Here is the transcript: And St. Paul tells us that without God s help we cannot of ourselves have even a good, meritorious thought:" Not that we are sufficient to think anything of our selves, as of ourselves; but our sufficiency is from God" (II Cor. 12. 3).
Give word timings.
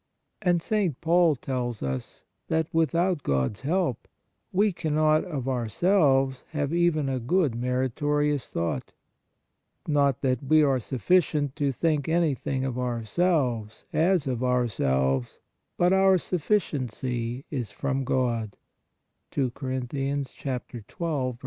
And 0.41 0.63
St. 0.63 0.99
Paul 0.99 1.35
tells 1.35 1.83
us 1.83 2.23
that 2.47 2.73
without 2.73 3.21
God 3.21 3.51
s 3.57 3.59
help 3.59 4.07
we 4.51 4.73
cannot 4.73 5.23
of 5.25 5.47
ourselves 5.47 6.43
have 6.53 6.73
even 6.73 7.07
a 7.07 7.19
good, 7.19 7.53
meritorious 7.53 8.49
thought:" 8.51 8.93
Not 9.87 10.21
that 10.21 10.41
we 10.41 10.63
are 10.63 10.79
sufficient 10.79 11.55
to 11.57 11.71
think 11.71 12.09
anything 12.09 12.65
of 12.65 12.79
our 12.79 13.05
selves, 13.05 13.85
as 13.93 14.25
of 14.25 14.43
ourselves; 14.43 15.39
but 15.77 15.93
our 15.93 16.17
sufficiency 16.17 17.45
is 17.51 17.69
from 17.71 18.03
God" 18.03 18.57
(II 19.37 19.51
Cor. 19.51 19.79
12. 19.81 21.33
3). 21.35 21.37